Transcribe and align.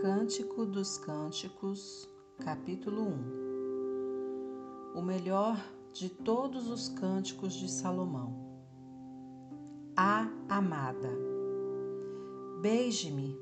Cântico 0.00 0.64
dos 0.64 0.96
Cânticos, 0.96 2.08
capítulo 2.38 3.02
1 3.02 4.98
O 4.98 5.02
melhor 5.02 5.62
de 5.92 6.08
todos 6.08 6.70
os 6.70 6.88
cânticos 6.88 7.52
de 7.52 7.70
Salomão. 7.70 8.34
A 9.94 10.26
amada. 10.48 11.10
Beije-me 12.62 13.38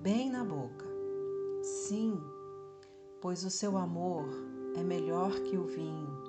bem 0.00 0.30
na 0.30 0.42
boca. 0.42 0.86
Sim, 1.60 2.18
pois 3.20 3.44
o 3.44 3.50
seu 3.50 3.76
amor 3.76 4.30
é 4.76 4.82
melhor 4.82 5.38
que 5.40 5.58
o 5.58 5.66
vinho, 5.66 6.24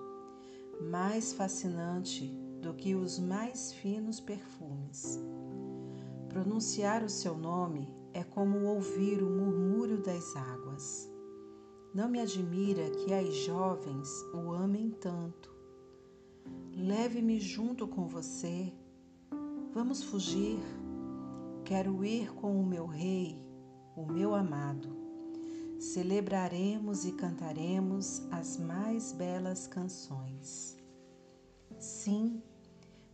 mais 0.91 1.31
fascinante 1.31 2.27
do 2.61 2.73
que 2.73 2.95
os 2.95 3.17
mais 3.17 3.71
finos 3.71 4.19
perfumes. 4.19 5.17
Pronunciar 6.27 7.01
o 7.01 7.09
seu 7.09 7.37
nome 7.37 7.97
é 8.13 8.23
como 8.23 8.65
ouvir 8.65 9.21
o 9.21 9.29
murmúrio 9.29 10.01
das 10.01 10.35
águas. 10.35 11.09
Não 11.93 12.07
me 12.07 12.19
admira 12.19 12.89
que 12.91 13.13
as 13.13 13.33
jovens 13.33 14.09
o 14.33 14.51
amem 14.51 14.91
tanto. 14.91 15.53
Leve-me 16.75 17.39
junto 17.39 17.87
com 17.87 18.07
você. 18.07 18.71
Vamos 19.73 20.03
fugir. 20.03 20.59
Quero 21.65 22.03
ir 22.03 22.33
com 22.33 22.59
o 22.59 22.65
meu 22.65 22.85
rei, 22.85 23.43
o 23.95 24.05
meu 24.05 24.33
amado. 24.33 24.89
Celebraremos 25.79 27.05
e 27.05 27.11
cantaremos 27.11 28.21
as 28.31 28.57
mais 28.57 29.11
belas 29.11 29.67
canções. 29.67 30.77
Sim, 31.79 32.41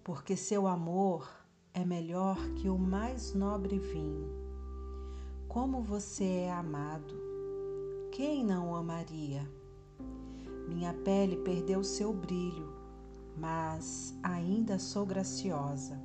porque 0.04 0.36
seu 0.36 0.68
amor 0.68 1.30
é 1.74 1.84
melhor 1.86 2.38
que 2.56 2.70
o 2.70 2.78
mais 2.78 3.34
nobre 3.34 3.78
vinho. 3.78 4.45
Como 5.56 5.82
você 5.82 6.26
é 6.26 6.52
amado! 6.52 7.16
Quem 8.12 8.44
não 8.44 8.74
o 8.74 8.76
amaria? 8.76 9.50
Minha 10.68 10.94
pele 10.94 11.38
perdeu 11.38 11.82
seu 11.82 12.12
brilho, 12.12 12.74
mas 13.38 14.14
ainda 14.22 14.78
sou 14.78 15.06
graciosa. 15.06 15.98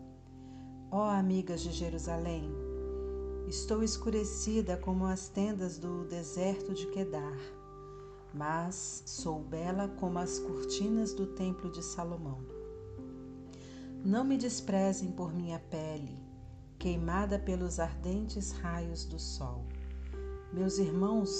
Ó 0.88 0.98
oh, 1.00 1.10
amigas 1.10 1.62
de 1.62 1.72
Jerusalém, 1.72 2.48
estou 3.48 3.82
escurecida 3.82 4.76
como 4.76 5.04
as 5.04 5.28
tendas 5.28 5.78
do 5.78 6.04
deserto 6.04 6.72
de 6.72 6.86
Quedar, 6.86 7.36
mas 8.32 9.02
sou 9.04 9.40
bela 9.40 9.88
como 9.98 10.20
as 10.20 10.38
cortinas 10.38 11.12
do 11.12 11.26
templo 11.26 11.72
de 11.72 11.82
Salomão. 11.82 12.38
Não 14.04 14.22
me 14.22 14.38
desprezem 14.38 15.10
por 15.10 15.34
minha 15.34 15.58
pele, 15.58 16.29
queimada 16.80 17.38
pelos 17.38 17.78
ardentes 17.78 18.50
raios 18.50 19.04
do 19.04 19.20
sol. 19.20 19.64
Meus 20.52 20.78
irmãos 20.78 21.30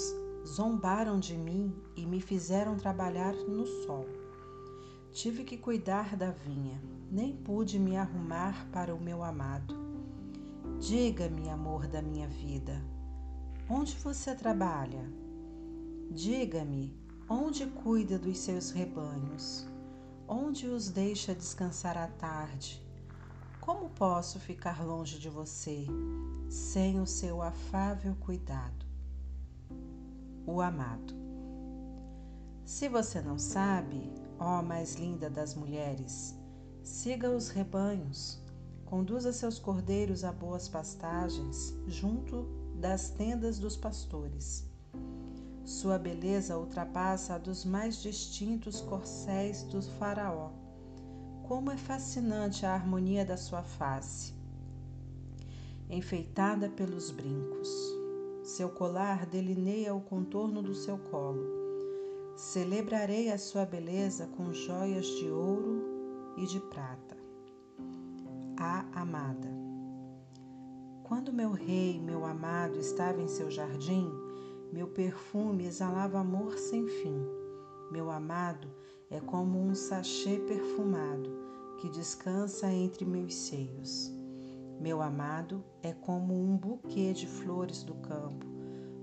zombaram 0.47 1.19
de 1.19 1.35
mim 1.35 1.75
e 1.97 2.05
me 2.05 2.21
fizeram 2.21 2.77
trabalhar 2.77 3.33
no 3.33 3.65
sol. 3.65 4.07
Tive 5.11 5.43
que 5.43 5.57
cuidar 5.57 6.15
da 6.15 6.31
vinha, 6.31 6.81
nem 7.11 7.35
pude 7.35 7.77
me 7.77 7.97
arrumar 7.97 8.65
para 8.71 8.95
o 8.95 9.01
meu 9.01 9.21
amado. 9.21 9.75
Diga-me, 10.79 11.49
amor 11.49 11.87
da 11.87 12.01
minha 12.01 12.29
vida, 12.29 12.81
onde 13.69 13.97
você 13.97 14.33
trabalha? 14.33 15.11
Diga-me, 16.09 16.95
onde 17.27 17.65
cuida 17.65 18.17
dos 18.17 18.37
seus 18.37 18.71
rebanhos? 18.71 19.69
onde 20.31 20.65
os 20.65 20.89
deixa 20.89 21.35
descansar 21.35 21.97
à 21.97 22.07
tarde. 22.07 22.81
Como 23.61 23.89
posso 23.91 24.39
ficar 24.39 24.83
longe 24.83 25.17
de 25.17 25.29
você 25.29 25.85
sem 26.49 26.99
o 26.99 27.07
seu 27.07 27.41
afável 27.41 28.13
cuidado? 28.19 28.85
O 30.45 30.59
amado. 30.59 31.13
Se 32.65 32.89
você 32.89 33.21
não 33.21 33.39
sabe, 33.39 34.11
ó 34.37 34.61
mais 34.61 34.95
linda 34.95 35.29
das 35.29 35.55
mulheres, 35.55 36.35
siga 36.83 37.29
os 37.29 37.47
rebanhos, 37.47 38.37
conduza 38.83 39.31
seus 39.31 39.57
cordeiros 39.57 40.25
a 40.25 40.33
boas 40.33 40.67
pastagens 40.67 41.73
junto 41.87 42.47
das 42.75 43.11
tendas 43.11 43.59
dos 43.59 43.77
pastores 43.77 44.69
sua 45.71 45.97
beleza 45.97 46.57
ultrapassa 46.57 47.35
a 47.35 47.37
dos 47.37 47.63
mais 47.63 48.01
distintos 48.01 48.81
corcéis 48.81 49.63
do 49.63 49.81
Faraó. 49.81 50.51
Como 51.51 51.69
é 51.69 51.75
fascinante 51.75 52.65
a 52.65 52.73
harmonia 52.73 53.25
da 53.25 53.35
sua 53.35 53.61
face, 53.61 54.33
enfeitada 55.89 56.69
pelos 56.69 57.11
brincos. 57.11 57.69
Seu 58.41 58.69
colar 58.69 59.25
delineia 59.25 59.93
o 59.93 59.99
contorno 59.99 60.63
do 60.63 60.73
seu 60.73 60.97
colo. 60.97 61.43
Celebrarei 62.37 63.29
a 63.29 63.37
sua 63.37 63.65
beleza 63.65 64.27
com 64.27 64.53
joias 64.53 65.05
de 65.05 65.29
ouro 65.29 65.83
e 66.37 66.45
de 66.45 66.61
prata. 66.61 67.17
A 68.57 68.85
amada. 69.01 69.49
Quando 71.03 71.33
meu 71.33 71.51
rei, 71.51 71.99
meu 71.99 72.25
amado, 72.25 72.79
estava 72.79 73.21
em 73.21 73.27
seu 73.27 73.51
jardim, 73.51 74.09
meu 74.71 74.87
perfume 74.87 75.65
exalava 75.65 76.17
amor 76.17 76.57
sem 76.57 76.87
fim. 76.87 77.21
Meu 77.91 78.09
amado 78.09 78.69
é 79.09 79.19
como 79.19 79.61
um 79.61 79.75
sachê 79.75 80.39
perfumado 80.39 81.30
que 81.81 81.89
descansa 81.89 82.71
entre 82.71 83.03
meus 83.03 83.33
seios. 83.33 84.13
Meu 84.79 85.01
amado 85.01 85.63
é 85.81 85.91
como 85.91 86.31
um 86.31 86.55
buquê 86.55 87.11
de 87.11 87.25
flores 87.25 87.81
do 87.81 87.95
campo, 87.95 88.45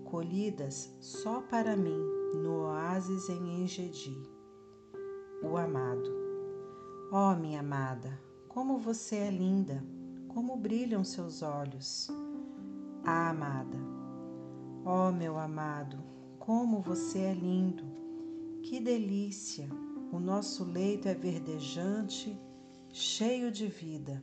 colhidas 0.04 0.88
só 1.00 1.40
para 1.40 1.76
mim 1.76 1.98
no 2.40 2.66
oásis 2.66 3.28
em 3.28 3.62
Engedi. 3.62 4.16
O 5.42 5.56
amado. 5.56 6.08
Ó 7.10 7.32
oh, 7.32 7.36
minha 7.36 7.58
amada, 7.58 8.16
como 8.46 8.78
você 8.78 9.16
é 9.16 9.30
linda, 9.30 9.84
como 10.28 10.56
brilham 10.56 11.02
seus 11.02 11.42
olhos. 11.42 12.06
A 13.04 13.30
amada. 13.30 13.78
Ó 14.84 15.08
oh, 15.08 15.12
meu 15.12 15.36
amado, 15.36 15.98
como 16.38 16.80
você 16.80 17.18
é 17.18 17.34
lindo! 17.34 17.82
Que 18.62 18.78
delícia! 18.78 19.68
O 20.12 20.20
nosso 20.20 20.64
leito 20.64 21.08
é 21.08 21.14
verdejante, 21.14 22.38
cheio 22.92 23.50
de 23.50 23.66
vida. 23.66 24.22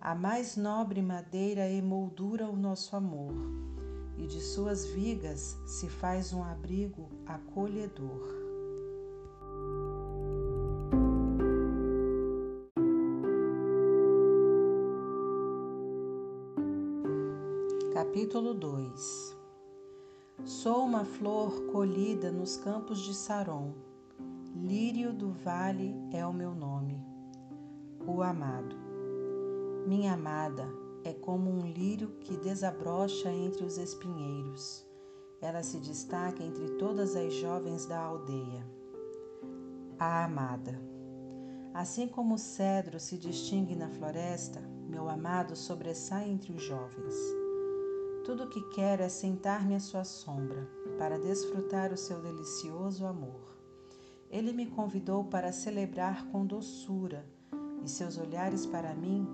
A 0.00 0.14
mais 0.14 0.56
nobre 0.56 1.02
madeira 1.02 1.68
emoldura 1.68 2.48
o 2.48 2.56
nosso 2.56 2.96
amor, 2.96 3.34
e 4.16 4.26
de 4.26 4.40
suas 4.40 4.86
vigas 4.86 5.58
se 5.66 5.88
faz 5.88 6.32
um 6.32 6.42
abrigo 6.42 7.08
acolhedor. 7.26 8.40
Capítulo 17.92 18.54
2 18.54 19.36
Sou 20.44 20.84
uma 20.84 21.04
flor 21.04 21.66
colhida 21.66 22.32
nos 22.32 22.56
campos 22.56 23.00
de 23.00 23.14
Saron. 23.14 23.74
Lírio 24.54 25.12
do 25.12 25.30
vale 25.30 25.94
é 26.12 26.26
o 26.26 26.32
meu 26.32 26.54
nome. 26.54 27.09
O 28.06 28.22
amado. 28.22 28.74
Minha 29.86 30.14
amada 30.14 30.66
é 31.04 31.12
como 31.12 31.50
um 31.50 31.66
lírio 31.66 32.08
que 32.20 32.36
desabrocha 32.38 33.30
entre 33.30 33.64
os 33.64 33.76
espinheiros. 33.76 34.86
Ela 35.40 35.62
se 35.62 35.78
destaca 35.78 36.42
entre 36.42 36.70
todas 36.78 37.14
as 37.14 37.32
jovens 37.34 37.84
da 37.86 37.98
aldeia. 37.98 38.66
A 39.98 40.24
amada. 40.24 40.80
Assim 41.74 42.08
como 42.08 42.34
o 42.34 42.38
cedro 42.38 42.98
se 42.98 43.18
distingue 43.18 43.76
na 43.76 43.90
floresta, 43.90 44.60
meu 44.88 45.08
amado 45.08 45.54
sobressai 45.54 46.28
entre 46.28 46.52
os 46.52 46.62
jovens. 46.62 47.14
Tudo 48.24 48.44
o 48.44 48.48
que 48.48 48.62
quero 48.70 49.02
é 49.02 49.08
sentar-me 49.08 49.74
à 49.74 49.80
sua 49.80 50.04
sombra, 50.04 50.66
para 50.98 51.18
desfrutar 51.18 51.92
o 51.92 51.96
seu 51.96 52.20
delicioso 52.20 53.04
amor. 53.06 53.56
Ele 54.30 54.52
me 54.52 54.66
convidou 54.66 55.24
para 55.24 55.52
celebrar 55.52 56.26
com 56.30 56.46
doçura, 56.46 57.24
e 57.82 57.88
seus 57.88 58.18
olhares 58.18 58.66
para 58.66 58.94
mim 58.94 59.26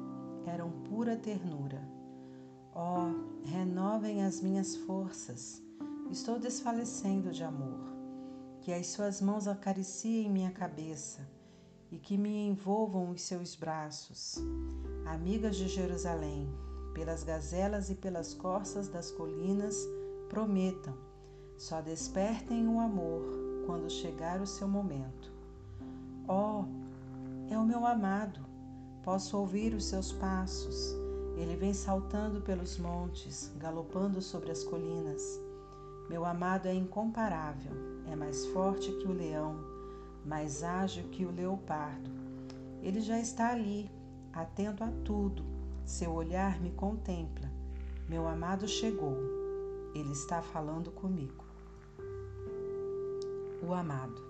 eram 0.46 0.70
pura 0.88 1.16
ternura. 1.16 1.82
Oh, 2.74 3.44
renovem 3.44 4.22
as 4.22 4.40
minhas 4.40 4.76
forças, 4.76 5.62
estou 6.10 6.38
desfalecendo 6.38 7.30
de 7.30 7.42
amor. 7.42 7.94
Que 8.60 8.72
as 8.72 8.88
suas 8.88 9.20
mãos 9.20 9.46
acariciem 9.46 10.30
minha 10.30 10.50
cabeça 10.50 11.26
e 11.90 11.98
que 11.98 12.18
me 12.18 12.48
envolvam 12.48 13.10
os 13.10 13.22
seus 13.22 13.54
braços. 13.54 14.36
Amigas 15.06 15.56
de 15.56 15.68
Jerusalém, 15.68 16.48
pelas 16.92 17.22
gazelas 17.22 17.90
e 17.90 17.94
pelas 17.94 18.34
corças 18.34 18.88
das 18.88 19.10
colinas, 19.10 19.76
prometam, 20.28 20.96
só 21.56 21.80
despertem 21.80 22.66
o 22.66 22.80
amor 22.80 23.22
quando 23.66 23.90
chegar 23.90 24.40
o 24.40 24.46
seu 24.46 24.66
momento. 24.66 25.32
Oh, 26.28 26.64
é 27.50 27.58
o 27.58 27.64
meu 27.64 27.86
amado, 27.86 28.40
posso 29.02 29.38
ouvir 29.38 29.72
os 29.74 29.84
seus 29.84 30.12
passos. 30.12 30.94
Ele 31.36 31.54
vem 31.54 31.72
saltando 31.72 32.40
pelos 32.40 32.78
montes, 32.78 33.52
galopando 33.56 34.20
sobre 34.20 34.50
as 34.50 34.64
colinas. 34.64 35.22
Meu 36.08 36.24
amado 36.24 36.66
é 36.66 36.74
incomparável, 36.74 37.72
é 38.10 38.16
mais 38.16 38.46
forte 38.46 38.90
que 38.92 39.06
o 39.06 39.12
leão, 39.12 39.56
mais 40.24 40.62
ágil 40.62 41.04
que 41.08 41.24
o 41.24 41.30
leopardo. 41.30 42.10
Ele 42.82 43.00
já 43.00 43.18
está 43.18 43.50
ali, 43.50 43.90
atento 44.32 44.82
a 44.82 44.90
tudo. 45.04 45.44
Seu 45.84 46.12
olhar 46.12 46.60
me 46.60 46.70
contempla. 46.70 47.50
Meu 48.08 48.26
amado 48.26 48.66
chegou. 48.66 49.16
Ele 49.94 50.12
está 50.12 50.42
falando 50.42 50.90
comigo. 50.90 51.44
O 53.62 53.72
amado. 53.72 54.25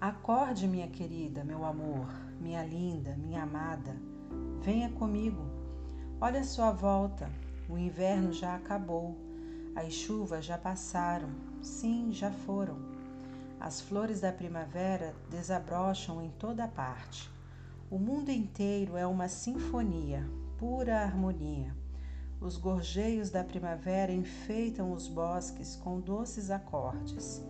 Acorde, 0.00 0.68
minha 0.68 0.86
querida, 0.86 1.42
meu 1.42 1.64
amor, 1.64 2.06
minha 2.40 2.64
linda, 2.64 3.16
minha 3.16 3.42
amada. 3.42 3.96
Venha 4.60 4.88
comigo. 4.90 5.42
Olha 6.20 6.38
a 6.38 6.44
sua 6.44 6.70
volta. 6.70 7.28
O 7.68 7.76
inverno 7.76 8.32
já 8.32 8.54
acabou. 8.54 9.16
As 9.74 9.92
chuvas 9.92 10.44
já 10.44 10.56
passaram, 10.56 11.30
sim, 11.60 12.12
já 12.12 12.30
foram. 12.30 12.78
As 13.58 13.80
flores 13.80 14.20
da 14.20 14.32
primavera 14.32 15.16
desabrocham 15.28 16.22
em 16.22 16.30
toda 16.30 16.68
parte. 16.68 17.28
O 17.90 17.98
mundo 17.98 18.30
inteiro 18.30 18.96
é 18.96 19.04
uma 19.04 19.26
sinfonia, 19.26 20.24
pura 20.58 21.00
harmonia. 21.00 21.74
Os 22.40 22.56
gorjeios 22.56 23.30
da 23.30 23.42
primavera 23.42 24.12
enfeitam 24.12 24.92
os 24.92 25.08
bosques 25.08 25.74
com 25.74 25.98
doces 25.98 26.52
acordes. 26.52 27.44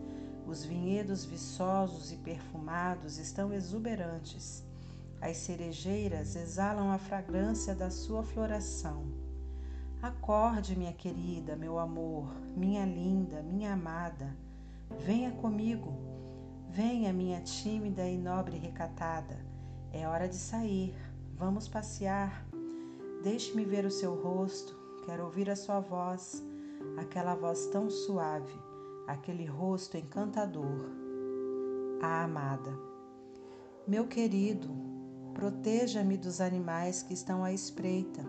Os 0.48 0.64
vinhedos 0.64 1.26
viçosos 1.26 2.10
e 2.10 2.16
perfumados 2.16 3.18
estão 3.18 3.52
exuberantes. 3.52 4.64
As 5.20 5.36
cerejeiras 5.36 6.34
exalam 6.34 6.90
a 6.90 6.96
fragrância 6.96 7.74
da 7.74 7.90
sua 7.90 8.22
floração. 8.22 9.04
Acorde, 10.00 10.74
minha 10.74 10.94
querida, 10.94 11.54
meu 11.54 11.78
amor, 11.78 12.34
minha 12.56 12.86
linda, 12.86 13.42
minha 13.42 13.74
amada. 13.74 14.34
Venha 14.98 15.32
comigo. 15.32 15.92
Venha, 16.70 17.12
minha 17.12 17.42
tímida 17.42 18.08
e 18.08 18.16
nobre 18.16 18.56
recatada. 18.56 19.44
É 19.92 20.08
hora 20.08 20.26
de 20.26 20.36
sair. 20.36 20.94
Vamos 21.36 21.68
passear. 21.68 22.46
Deixe-me 23.22 23.66
ver 23.66 23.84
o 23.84 23.90
seu 23.90 24.14
rosto. 24.14 24.74
Quero 25.04 25.24
ouvir 25.24 25.50
a 25.50 25.56
sua 25.56 25.80
voz, 25.80 26.42
aquela 26.96 27.34
voz 27.34 27.66
tão 27.66 27.90
suave, 27.90 28.52
aquele 29.08 29.44
rosto 29.44 29.96
encantador. 29.96 30.93
A 32.00 32.22
amada. 32.22 32.72
Meu 33.88 34.06
querido, 34.06 34.69
proteja-me 35.34 36.16
dos 36.16 36.40
animais 36.40 37.02
que 37.02 37.12
estão 37.12 37.43
à 37.43 37.52
espreita 37.52 38.25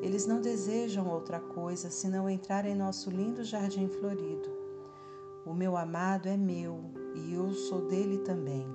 eles 0.00 0.26
não 0.26 0.40
desejam 0.40 1.08
outra 1.08 1.40
coisa 1.40 1.90
senão 1.90 2.30
entrar 2.30 2.64
em 2.64 2.74
nosso 2.74 3.10
lindo 3.10 3.42
jardim 3.42 3.88
florido. 3.88 4.48
O 5.44 5.52
meu 5.52 5.76
amado 5.76 6.28
é 6.28 6.36
meu 6.36 6.92
e 7.16 7.34
eu 7.34 7.52
sou 7.52 7.88
dele 7.88 8.18
também. 8.18 8.66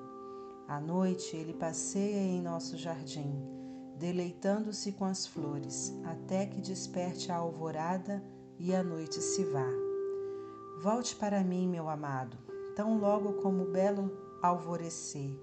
À 0.68 0.81
noite 0.81 1.36
ele 1.36 1.54
passeia 1.54 2.19
em 2.19 2.42
nosso 2.42 2.78
jardim, 2.78 3.34
deleitando-se 3.98 4.92
com 4.94 5.06
as 5.06 5.25
flores, 5.25 5.94
até 6.04 6.46
que 6.46 6.60
desperte 6.60 7.31
a 7.31 7.38
alvorada 7.38 8.24
e 8.60 8.75
a 8.75 8.84
noite 8.84 9.22
se 9.22 9.46
vá. 9.46 9.93
Volte 10.83 11.15
para 11.15 11.41
mim, 11.45 11.65
meu 11.65 11.88
amado, 11.88 12.38
tão 12.75 13.00
logo 13.00 13.41
como 13.41 13.63
o 13.63 13.71
belo 13.71 14.12
alvorecer, 14.41 15.39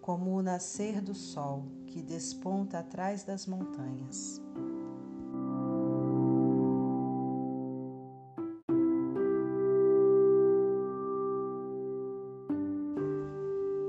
como 0.00 0.34
o 0.34 0.42
nascer 0.42 1.02
do 1.02 1.14
sol 1.14 1.66
que 1.86 2.00
desponta 2.00 2.78
atrás 2.78 3.22
das 3.22 3.46
montanhas. 3.46 4.40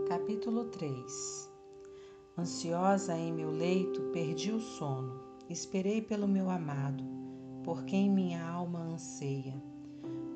Capítulo 0.10 0.66
3 0.66 1.50
Ansiosa 2.38 3.16
em 3.18 3.32
meu 3.32 3.50
leito, 3.50 4.02
perdi 4.12 4.52
o 4.52 4.60
sono. 4.60 5.22
Esperei 5.50 6.02
pelo 6.02 6.28
meu 6.28 6.50
amado, 6.50 7.02
por 7.64 7.86
quem 7.86 8.10
minha 8.10 8.46
alma 8.46 8.80
anseia. 8.80 9.71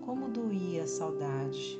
Como 0.05 0.29
doía 0.29 0.83
a 0.83 0.87
saudade. 0.87 1.79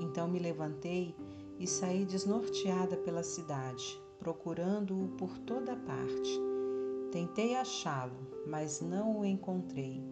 Então 0.00 0.26
me 0.26 0.38
levantei 0.38 1.14
e 1.58 1.66
saí 1.66 2.06
desnorteada 2.06 2.96
pela 2.96 3.22
cidade, 3.22 4.00
procurando-o 4.18 5.08
por 5.18 5.36
toda 5.40 5.76
parte. 5.76 6.40
Tentei 7.12 7.54
achá-lo, 7.54 8.16
mas 8.46 8.80
não 8.80 9.20
o 9.20 9.24
encontrei. 9.26 10.02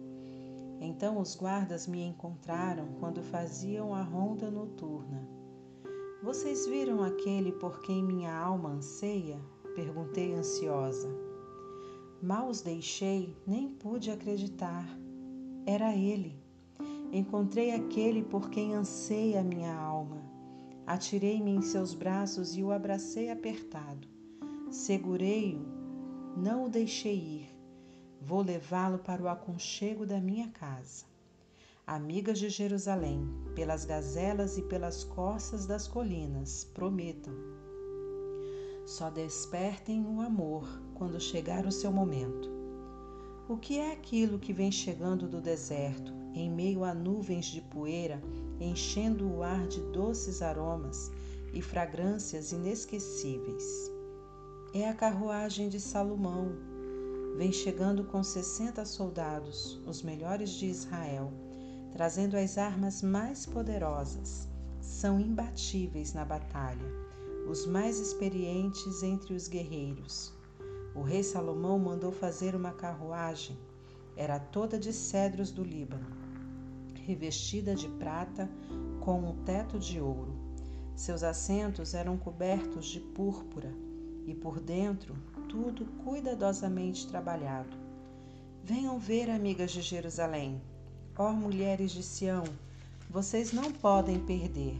Então 0.79 1.19
os 1.19 1.35
guardas 1.35 1.87
me 1.87 2.03
encontraram 2.03 2.87
quando 2.99 3.23
faziam 3.23 3.95
a 3.95 4.01
ronda 4.01 4.51
noturna. 4.51 5.27
Vocês 6.21 6.67
viram 6.67 7.03
aquele 7.03 7.51
por 7.51 7.81
quem 7.81 8.03
minha 8.03 8.35
alma 8.35 8.69
anseia? 8.69 9.39
Perguntei 9.75 10.33
ansiosa. 10.33 11.09
Mal 12.21 12.47
os 12.47 12.61
deixei, 12.61 13.35
nem 13.45 13.69
pude 13.69 14.11
acreditar. 14.11 14.87
Era 15.65 15.95
ele. 15.95 16.44
Encontrei 17.11 17.71
aquele 17.71 18.23
por 18.23 18.49
quem 18.49 18.75
anseia 18.75 19.41
a 19.41 19.43
minha 19.43 19.73
alma. 19.73 20.21
Atirei-me 20.85 21.51
em 21.51 21.61
seus 21.61 21.93
braços 21.93 22.55
e 22.55 22.63
o 22.63 22.71
abracei 22.71 23.29
apertado. 23.29 24.07
Segurei-o, 24.69 25.65
não 26.37 26.65
o 26.65 26.69
deixei 26.69 27.15
ir. 27.15 27.55
Vou 28.21 28.41
levá-lo 28.41 28.99
para 28.99 29.21
o 29.21 29.27
aconchego 29.27 30.05
da 30.05 30.19
minha 30.19 30.49
casa 30.49 31.05
amigas 31.87 32.39
de 32.39 32.49
Jerusalém, 32.49 33.29
pelas 33.53 33.85
gazelas 33.85 34.57
e 34.57 34.63
pelas 34.63 35.03
costas 35.03 35.67
das 35.67 35.87
colinas, 35.87 36.65
prometam. 36.73 37.33
Só 38.87 39.11
despertem 39.11 40.03
o 40.03 40.19
amor 40.19 40.67
quando 40.95 41.19
chegar 41.19 41.65
o 41.65 41.71
seu 41.71 41.91
momento. 41.91 42.49
O 43.47 43.57
que 43.57 43.77
é 43.77 43.91
aquilo 43.91 44.39
que 44.39 44.51
vem 44.51 44.71
chegando 44.71 45.27
do 45.27 45.39
deserto, 45.39 46.11
em 46.35 46.49
meio 46.49 46.83
a 46.83 46.93
nuvens 46.93 47.45
de 47.45 47.61
poeira, 47.61 48.21
enchendo 48.59 49.27
o 49.27 49.41
ar 49.41 49.67
de 49.67 49.81
doces 49.91 50.41
aromas 50.41 51.11
e 51.53 51.61
fragrâncias 51.61 52.51
inesquecíveis? 52.51 53.91
É 54.73 54.87
a 54.87 54.93
carruagem 54.93 55.69
de 55.69 55.79
Salomão. 55.79 56.51
Vem 57.37 57.51
chegando 57.51 58.03
com 58.03 58.21
sessenta 58.21 58.85
soldados, 58.85 59.79
os 59.87 60.03
melhores 60.03 60.51
de 60.51 60.67
Israel 60.67 61.31
trazendo 61.95 62.35
as 62.35 62.57
armas 62.57 63.01
mais 63.01 63.45
poderosas. 63.45 64.49
São 64.81 65.17
imbatíveis 65.17 66.13
na 66.13 66.25
batalha, 66.25 66.85
os 67.49 67.65
mais 67.65 68.01
experientes 68.01 69.01
entre 69.01 69.33
os 69.33 69.47
guerreiros. 69.47 70.33
O 70.93 71.01
rei 71.01 71.23
Salomão 71.23 71.79
mandou 71.79 72.11
fazer 72.11 72.53
uma 72.53 72.73
carruagem, 72.73 73.57
era 74.17 74.37
toda 74.37 74.77
de 74.77 74.91
cedros 74.91 75.51
do 75.51 75.63
Líbano, 75.63 76.05
revestida 77.05 77.75
de 77.75 77.87
prata 77.87 78.49
com 78.99 79.19
um 79.19 79.43
teto 79.43 79.77
de 79.77 80.01
ouro. 80.01 80.33
Seus 80.95 81.23
assentos 81.23 81.93
eram 81.93 82.17
cobertos 82.17 82.87
de 82.87 82.99
púrpura 82.99 83.71
e 84.25 84.33
por 84.33 84.59
dentro 84.59 85.15
tudo 85.47 85.85
cuidadosamente 86.03 87.07
trabalhado. 87.07 87.77
Venham 88.63 88.97
ver, 88.97 89.29
amigas 89.29 89.71
de 89.71 89.81
Jerusalém, 89.81 90.59
Ó 91.17 91.31
mulheres 91.31 91.91
de 91.91 92.03
Sião, 92.03 92.43
vocês 93.09 93.53
não 93.53 93.71
podem 93.71 94.19
perder. 94.19 94.77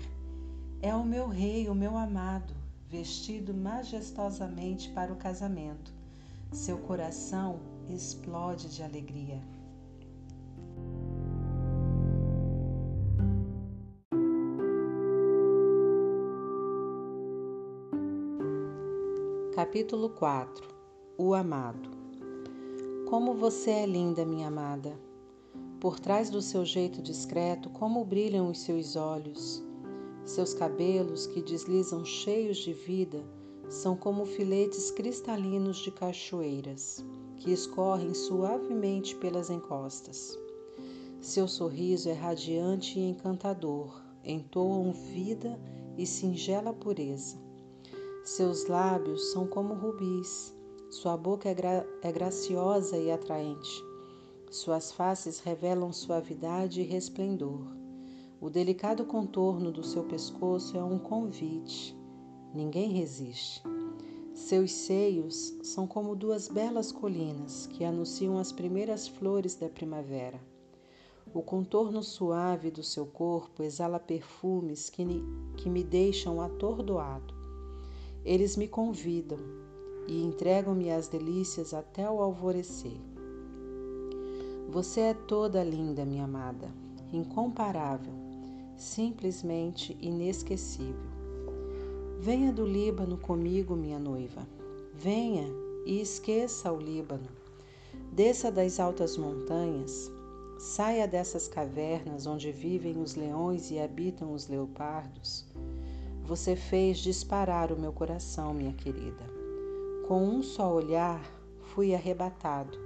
É 0.82 0.94
o 0.94 1.06
meu 1.06 1.30
rei, 1.30 1.70
o 1.70 1.76
meu 1.76 1.96
amado, 1.96 2.54
vestido 2.90 3.54
majestosamente 3.54 4.90
para 4.90 5.14
o 5.14 5.16
casamento. 5.16 5.94
Seu 6.52 6.78
coração 6.78 7.60
explode 7.88 8.70
de 8.70 8.84
alegria. 8.84 9.42
Capítulo 19.56 20.10
4 20.10 20.68
O 21.18 21.34
Amado 21.34 21.90
Como 23.08 23.34
você 23.36 23.72
é 23.72 23.86
linda, 23.86 24.26
minha 24.26 24.50
amada! 24.50 25.00
Por 25.80 25.98
trás 25.98 26.30
do 26.30 26.42
seu 26.42 26.66
jeito 26.66 27.02
discreto, 27.02 27.70
como 27.70 28.04
brilham 28.04 28.50
os 28.50 28.60
seus 28.60 28.98
olhos. 28.98 29.64
Seus 30.26 30.54
cabelos, 30.54 31.26
que 31.26 31.42
deslizam 31.42 32.04
cheios 32.04 32.58
de 32.58 32.74
vida, 32.74 33.24
são 33.70 33.96
como 33.96 34.26
filetes 34.26 34.92
cristalinos 34.92 35.78
de 35.78 35.90
cachoeiras, 35.90 37.06
que 37.38 37.54
escorrem 37.54 38.14
suavemente 38.14 39.16
pelas 39.16 39.50
encostas. 39.50 40.38
Seu 41.22 41.48
sorriso 41.48 42.10
é 42.10 42.14
radiante 42.14 43.00
e 43.00 43.10
encantador, 43.10 44.04
entoam 44.22 44.92
vida 44.92 45.58
e 45.98 46.06
singela 46.06 46.74
pureza. 46.74 47.45
Seus 48.26 48.66
lábios 48.66 49.32
são 49.32 49.46
como 49.46 49.76
rubis, 49.76 50.52
sua 50.90 51.16
boca 51.16 51.48
é, 51.48 51.54
gra 51.54 51.88
é 52.02 52.12
graciosa 52.12 52.98
e 52.98 53.12
atraente 53.12 53.86
Suas 54.50 54.92
faces 54.92 55.40
revelam 55.40 55.94
suavidade 55.94 56.82
e 56.82 56.84
resplendor. 56.84 57.62
O 58.42 58.50
delicado 58.50 59.06
contorno 59.06 59.72
do 59.72 59.84
seu 59.84 60.06
pescoço 60.06 60.76
é 60.76 60.84
um 60.84 60.98
convite. 60.98 61.96
Ninguém 62.52 62.94
resiste. 62.94 63.62
Seus 64.34 64.72
seios 64.72 65.56
são 65.62 65.86
como 65.86 66.16
duas 66.16 66.48
belas 66.48 66.92
colinas 66.92 67.68
que 67.68 67.84
anunciam 67.84 68.40
as 68.40 68.52
primeiras 68.52 69.08
flores 69.08 69.54
da 69.54 69.70
primavera. 69.70 70.42
O 71.32 71.44
contorno 71.44 72.02
suave 72.02 72.72
do 72.72 72.82
seu 72.82 73.06
corpo 73.06 73.62
exala 73.62 74.00
perfumes 74.00 74.90
que, 74.90 75.06
que 75.58 75.70
me 75.70 75.84
deixam 75.84 76.42
atordoado. 76.42 77.35
Eles 78.26 78.58
me 78.58 78.68
convidam 78.68 79.38
e 80.08 80.24
entregam-me 80.24 80.90
as 80.90 81.08
delícias 81.08 81.76
até 81.76 82.10
o 82.10 82.20
alvorecer. 82.20 82.98
Você 84.68 85.00
é 85.00 85.14
toda 85.14 85.64
linda, 85.64 86.04
minha 86.04 86.24
amada, 86.24 86.68
incomparável, 87.14 88.14
simplesmente 88.76 89.96
inesquecível. 90.02 91.16
Venha 92.20 92.52
do 92.52 92.66
Líbano 92.66 93.16
comigo, 93.16 93.76
minha 93.76 94.00
noiva. 94.00 94.48
Venha 94.92 95.46
e 95.86 96.02
esqueça 96.02 96.72
o 96.72 96.80
Líbano. 96.80 97.30
Desça 98.12 98.52
das 98.52 98.80
altas 98.80 99.18
montanhas, 99.18 100.12
saia 100.58 101.08
dessas 101.08 101.48
cavernas 101.48 102.26
onde 102.26 102.52
vivem 102.52 103.00
os 103.00 103.14
leões 103.14 103.70
e 103.70 103.80
habitam 103.80 104.34
os 104.34 104.48
leopardos. 104.48 105.46
Você 106.26 106.56
fez 106.56 106.98
disparar 106.98 107.72
o 107.72 107.80
meu 107.80 107.94
coração, 107.94 108.54
minha 108.54 108.74
querida. 108.74 109.24
Com 110.08 110.24
um 110.24 110.42
só 110.42 110.74
olhar, 110.74 111.24
fui 111.74 111.94
arrebatado. 111.94 112.78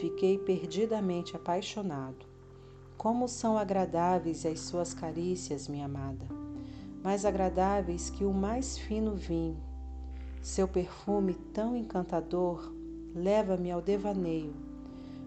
Fiquei 0.00 0.38
perdidamente 0.38 1.36
apaixonado. 1.36 2.26
Como 2.96 3.28
são 3.28 3.58
agradáveis 3.58 4.46
as 4.46 4.60
suas 4.60 4.94
carícias, 4.94 5.68
minha 5.68 5.86
amada 5.86 6.42
mais 7.02 7.24
agradáveis 7.24 8.08
que 8.08 8.24
o 8.24 8.32
mais 8.32 8.78
fino 8.78 9.14
vinho. 9.14 9.56
Seu 10.40 10.68
perfume 10.68 11.34
tão 11.52 11.76
encantador 11.76 12.72
leva-me 13.14 13.70
ao 13.70 13.82
devaneio. 13.82 14.54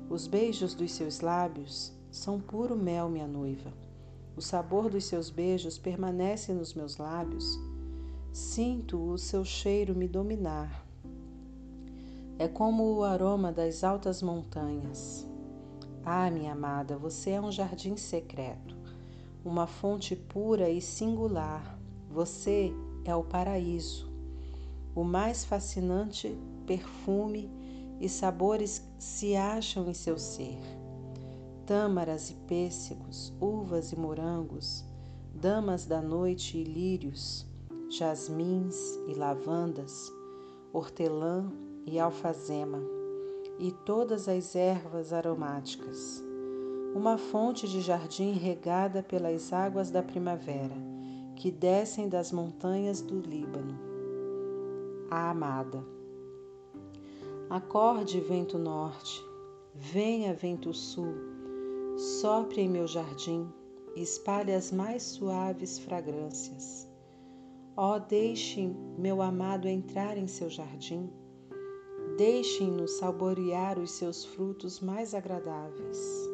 Os 0.09 0.25
beijos 0.25 0.73
dos 0.73 0.93
seus 0.93 1.19
lábios 1.19 1.91
são 2.09 2.39
puro 2.39 2.75
mel, 2.75 3.09
minha 3.09 3.27
noiva. 3.27 3.73
O 4.35 4.41
sabor 4.41 4.89
dos 4.89 5.05
seus 5.05 5.29
beijos 5.29 5.77
permanece 5.77 6.53
nos 6.53 6.73
meus 6.73 6.97
lábios. 6.97 7.59
Sinto 8.31 9.11
o 9.11 9.17
seu 9.17 9.45
cheiro 9.45 9.95
me 9.95 10.07
dominar. 10.07 10.85
É 12.37 12.47
como 12.47 12.95
o 12.95 13.03
aroma 13.03 13.51
das 13.51 13.83
altas 13.83 14.21
montanhas. 14.21 15.25
Ah, 16.03 16.29
minha 16.29 16.51
amada, 16.51 16.97
você 16.97 17.31
é 17.31 17.41
um 17.41 17.51
jardim 17.51 17.95
secreto 17.95 18.75
uma 19.45 19.67
fonte 19.67 20.15
pura 20.15 20.71
e 20.71 20.81
singular. 20.81 21.79
Você 22.09 22.73
é 23.05 23.15
o 23.15 23.23
paraíso. 23.23 24.11
O 24.95 25.03
mais 25.03 25.45
fascinante 25.45 26.35
perfume 26.65 27.51
e 28.01 28.09
sabores 28.09 28.83
se 28.97 29.35
acham 29.35 29.87
em 29.87 29.93
seu 29.93 30.17
ser. 30.17 30.57
Tâmaras 31.65 32.29
e 32.29 32.35
pêssegos, 32.47 33.33
uvas 33.41 33.91
e 33.91 33.99
morangos, 33.99 34.85
damas 35.33 35.85
da 35.85 36.01
noite 36.01 36.57
e 36.57 36.63
lírios, 36.63 37.45
jasmins 37.89 38.75
e 39.07 39.13
lavandas, 39.13 40.11
hortelã 40.71 41.51
e 41.85 41.99
alfazema, 41.99 42.81
e 43.57 43.71
todas 43.71 44.27
as 44.27 44.55
ervas 44.55 45.11
aromáticas 45.11 46.23
uma 46.95 47.17
fonte 47.17 47.67
de 47.67 47.81
jardim 47.81 48.31
regada 48.31 49.03
pelas 49.03 49.51
águas 49.51 49.91
da 49.91 50.01
primavera, 50.01 50.75
que 51.35 51.51
descem 51.51 52.07
das 52.07 52.31
montanhas 52.31 53.01
do 53.01 53.19
Líbano. 53.19 53.77
A 55.11 55.29
amada. 55.29 55.83
Acorde, 57.49 58.21
vento 58.21 58.57
norte, 58.57 59.21
venha, 59.73 60.33
vento 60.33 60.73
sul, 60.73 61.13
sopre 61.97 62.61
em 62.61 62.69
meu 62.69 62.87
jardim, 62.87 63.47
espalhe 63.95 64.53
as 64.53 64.71
mais 64.71 65.01
suaves 65.03 65.79
fragrâncias. 65.79 66.87
Ó, 67.77 67.95
oh, 67.95 67.99
deixe 67.99 68.67
meu 68.97 69.21
amado 69.21 69.67
entrar 69.67 70.17
em 70.17 70.27
seu 70.27 70.49
jardim, 70.49 71.09
deixem-no 72.17 72.87
saborear 72.87 73.79
os 73.79 73.91
seus 73.91 74.25
frutos 74.25 74.79
mais 74.79 75.13
agradáveis. 75.13 76.25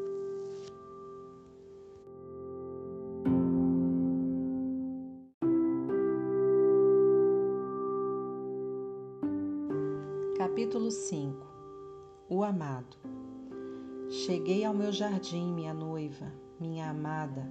Capítulo 10.38 10.92
5 10.92 11.38
O 12.30 12.44
amado 12.44 13.11
Cheguei 14.12 14.66
ao 14.66 14.74
meu 14.74 14.92
jardim, 14.92 15.54
minha 15.54 15.74
noiva, 15.74 16.34
minha 16.60 16.90
amada. 16.90 17.50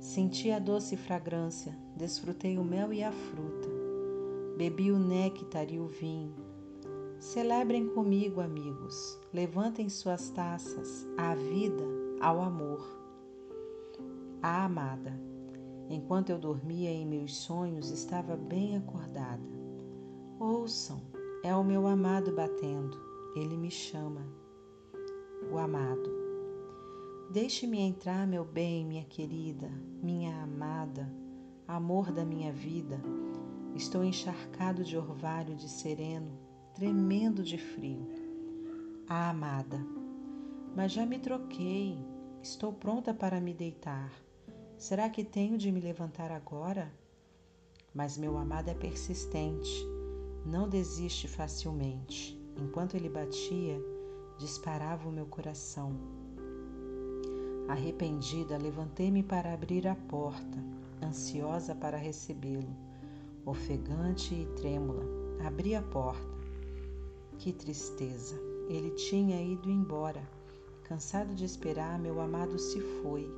Senti 0.00 0.50
a 0.50 0.58
doce 0.58 0.96
fragrância, 0.96 1.78
desfrutei 1.96 2.58
o 2.58 2.64
mel 2.64 2.92
e 2.92 3.04
a 3.04 3.12
fruta. 3.12 3.68
Bebi 4.56 4.90
o 4.90 4.98
néctar 4.98 5.70
e 5.70 5.78
o 5.78 5.86
vinho. 5.86 6.34
Celebrem 7.20 7.86
comigo, 7.90 8.40
amigos. 8.40 9.16
Levantem 9.32 9.88
suas 9.88 10.28
taças 10.30 11.06
à 11.16 11.36
vida, 11.36 11.84
ao 12.20 12.42
amor. 12.42 12.84
A 14.42 14.64
amada. 14.64 15.16
Enquanto 15.88 16.30
eu 16.30 16.38
dormia 16.38 16.90
em 16.90 17.06
meus 17.06 17.36
sonhos, 17.36 17.92
estava 17.92 18.36
bem 18.36 18.76
acordada. 18.76 19.48
Ouçam, 20.40 21.00
é 21.44 21.54
o 21.54 21.62
meu 21.62 21.86
amado 21.86 22.34
batendo, 22.34 23.00
ele 23.36 23.56
me 23.56 23.70
chama. 23.70 24.41
O 25.52 25.58
amado. 25.58 26.10
Deixe-me 27.30 27.78
entrar, 27.78 28.26
meu 28.26 28.42
bem, 28.44 28.86
minha 28.86 29.04
querida, 29.04 29.68
minha 30.02 30.42
amada, 30.42 31.12
amor 31.68 32.10
da 32.10 32.24
minha 32.24 32.50
vida. 32.50 32.98
Estou 33.74 34.02
encharcado 34.02 34.82
de 34.82 34.96
orvalho 34.96 35.54
de 35.54 35.68
sereno, 35.68 36.38
tremendo 36.74 37.42
de 37.42 37.58
frio. 37.58 38.08
A 39.06 39.28
amada. 39.28 39.78
Mas 40.74 40.92
já 40.92 41.04
me 41.04 41.18
troquei, 41.18 41.98
estou 42.42 42.72
pronta 42.72 43.12
para 43.12 43.40
me 43.40 43.52
deitar. 43.52 44.10
Será 44.78 45.10
que 45.10 45.22
tenho 45.22 45.58
de 45.58 45.70
me 45.70 45.80
levantar 45.80 46.32
agora? 46.32 46.90
Mas 47.94 48.16
meu 48.16 48.38
amado 48.38 48.68
é 48.68 48.74
persistente 48.74 49.86
não 50.44 50.68
desiste 50.68 51.28
facilmente. 51.28 52.38
Enquanto 52.56 52.96
ele 52.96 53.08
batia, 53.08 53.80
disparava 54.38 55.08
o 55.08 55.12
meu 55.12 55.26
coração. 55.26 55.92
Arrependida, 57.68 58.58
levantei-me 58.58 59.22
para 59.22 59.52
abrir 59.52 59.86
a 59.86 59.94
porta, 59.94 60.58
ansiosa 61.02 61.74
para 61.74 61.96
recebê-lo. 61.96 62.74
Ofegante 63.44 64.34
e 64.34 64.46
trêmula, 64.56 65.04
abri 65.44 65.74
a 65.74 65.82
porta. 65.82 66.32
Que 67.38 67.52
tristeza! 67.52 68.38
Ele 68.68 68.90
tinha 68.90 69.42
ido 69.42 69.70
embora. 69.70 70.22
Cansado 70.84 71.34
de 71.34 71.44
esperar, 71.44 71.98
meu 71.98 72.20
amado 72.20 72.58
se 72.58 72.80
foi. 72.80 73.28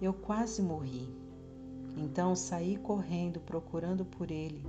Eu 0.00 0.12
quase 0.12 0.62
morri. 0.62 1.08
Então 1.96 2.34
saí 2.34 2.76
correndo 2.76 3.40
procurando 3.40 4.04
por 4.04 4.30
ele 4.30 4.64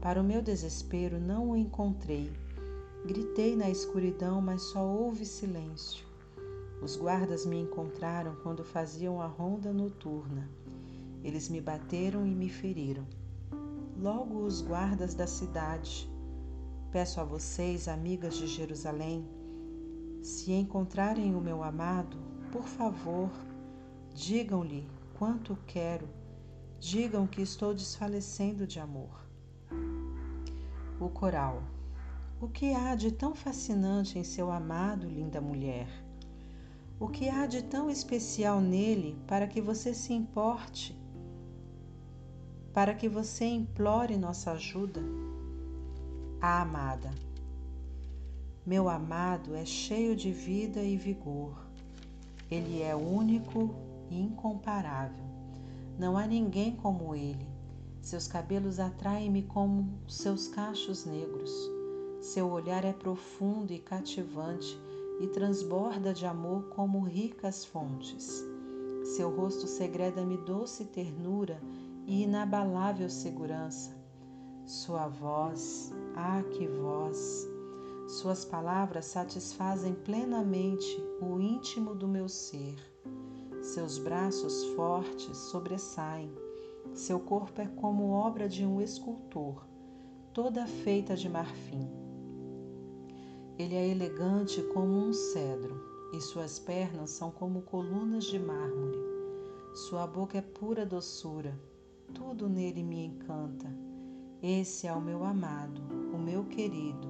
para 0.00 0.18
o 0.18 0.24
meu 0.24 0.40
desespero, 0.40 1.20
não 1.20 1.50
o 1.50 1.56
encontrei. 1.56 2.32
Gritei 3.04 3.56
na 3.56 3.70
escuridão, 3.70 4.40
mas 4.40 4.62
só 4.62 4.84
houve 4.84 5.24
silêncio. 5.24 6.06
Os 6.82 6.96
guardas 6.96 7.46
me 7.46 7.58
encontraram 7.58 8.36
quando 8.42 8.64
faziam 8.64 9.20
a 9.20 9.26
ronda 9.26 9.72
noturna. 9.72 10.48
Eles 11.22 11.48
me 11.48 11.60
bateram 11.60 12.26
e 12.26 12.34
me 12.34 12.48
feriram. 12.48 13.06
Logo 14.00 14.44
os 14.44 14.62
guardas 14.62 15.14
da 15.14 15.26
cidade. 15.26 16.10
Peço 16.90 17.20
a 17.20 17.24
vocês, 17.24 17.88
amigas 17.88 18.36
de 18.36 18.46
Jerusalém, 18.46 19.28
se 20.22 20.52
encontrarem 20.52 21.34
o 21.34 21.40
meu 21.40 21.62
amado, 21.62 22.16
por 22.50 22.64
favor, 22.64 23.30
digam-lhe 24.14 24.86
quanto 25.18 25.56
quero, 25.66 26.08
digam 26.78 27.26
que 27.26 27.40
estou 27.42 27.72
desfalecendo 27.74 28.66
de 28.66 28.80
amor 28.80 29.20
o 31.00 31.08
coral. 31.08 31.62
O 32.42 32.48
que 32.48 32.72
há 32.72 32.94
de 32.94 33.12
tão 33.12 33.34
fascinante 33.34 34.18
em 34.18 34.24
seu 34.24 34.50
amado, 34.50 35.06
linda 35.06 35.42
mulher? 35.42 35.86
O 36.98 37.06
que 37.06 37.28
há 37.28 37.44
de 37.44 37.62
tão 37.62 37.90
especial 37.90 38.62
nele 38.62 39.18
para 39.26 39.46
que 39.46 39.60
você 39.60 39.92
se 39.92 40.14
importe? 40.14 40.98
Para 42.72 42.94
que 42.94 43.10
você 43.10 43.44
implore 43.44 44.16
nossa 44.16 44.52
ajuda? 44.52 45.02
A 46.40 46.62
amada. 46.62 47.10
Meu 48.64 48.88
amado 48.88 49.54
é 49.54 49.66
cheio 49.66 50.16
de 50.16 50.32
vida 50.32 50.82
e 50.82 50.96
vigor. 50.96 51.66
Ele 52.50 52.80
é 52.80 52.96
único 52.96 53.74
e 54.08 54.18
incomparável. 54.18 55.26
Não 55.98 56.16
há 56.16 56.26
ninguém 56.26 56.74
como 56.74 57.14
ele. 57.14 57.46
Seus 58.00 58.26
cabelos 58.26 58.80
atraem-me 58.80 59.42
como 59.42 59.92
seus 60.08 60.48
cachos 60.48 61.04
negros. 61.04 61.79
Seu 62.20 62.50
olhar 62.50 62.84
é 62.84 62.92
profundo 62.92 63.72
e 63.72 63.78
cativante 63.78 64.78
e 65.20 65.26
transborda 65.26 66.12
de 66.12 66.26
amor 66.26 66.68
como 66.68 67.00
ricas 67.00 67.64
fontes. 67.64 68.44
Seu 69.16 69.34
rosto 69.34 69.66
segreda-me 69.66 70.36
doce 70.36 70.84
ternura 70.84 71.60
e 72.06 72.22
inabalável 72.24 73.08
segurança. 73.08 73.96
Sua 74.66 75.08
voz, 75.08 75.92
ah, 76.14 76.42
que 76.42 76.68
voz! 76.68 77.48
Suas 78.06 78.44
palavras 78.44 79.06
satisfazem 79.06 79.94
plenamente 79.94 81.02
o 81.22 81.40
íntimo 81.40 81.94
do 81.94 82.06
meu 82.06 82.28
ser. 82.28 82.76
Seus 83.62 83.98
braços 83.98 84.64
fortes 84.74 85.36
sobressaem. 85.36 86.30
Seu 86.92 87.18
corpo 87.18 87.62
é 87.62 87.66
como 87.66 88.10
obra 88.10 88.48
de 88.48 88.66
um 88.66 88.80
escultor, 88.80 89.64
toda 90.34 90.66
feita 90.66 91.16
de 91.16 91.28
marfim. 91.28 91.99
Ele 93.60 93.74
é 93.74 93.88
elegante 93.88 94.62
como 94.72 94.90
um 94.90 95.12
cedro, 95.12 95.78
e 96.14 96.20
suas 96.22 96.58
pernas 96.58 97.10
são 97.10 97.30
como 97.30 97.60
colunas 97.60 98.24
de 98.24 98.38
mármore. 98.38 98.98
Sua 99.74 100.06
boca 100.06 100.38
é 100.38 100.40
pura 100.40 100.86
doçura, 100.86 101.60
tudo 102.14 102.48
nele 102.48 102.82
me 102.82 103.04
encanta. 103.04 103.70
Esse 104.42 104.86
é 104.86 104.92
o 104.94 105.00
meu 105.00 105.22
amado, 105.22 105.82
o 106.10 106.16
meu 106.16 106.46
querido, 106.46 107.06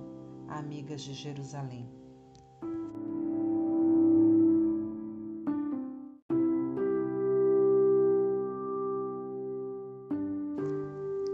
amigas 0.48 1.02
de 1.02 1.14
Jerusalém. 1.14 1.88